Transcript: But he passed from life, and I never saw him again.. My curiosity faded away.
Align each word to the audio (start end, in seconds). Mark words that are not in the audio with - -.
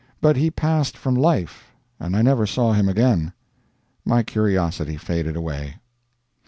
But 0.19 0.35
he 0.35 0.49
passed 0.49 0.97
from 0.97 1.13
life, 1.13 1.73
and 1.99 2.15
I 2.15 2.23
never 2.23 2.47
saw 2.47 2.73
him 2.73 2.89
again.. 2.89 3.33
My 4.03 4.23
curiosity 4.23 4.97
faded 4.97 5.35
away. 5.35 5.75